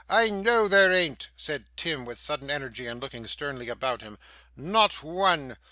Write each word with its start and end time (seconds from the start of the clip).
I 0.09 0.31
KNOW 0.31 0.67
there 0.67 0.91
an't,' 0.91 1.27
said 1.37 1.65
Tim, 1.77 2.05
with 2.05 2.17
sudden 2.17 2.49
energy, 2.49 2.87
and 2.87 2.99
looking 2.99 3.27
sternly 3.27 3.69
about 3.69 4.01
him. 4.01 4.17
'Not 4.57 5.03
one. 5.03 5.57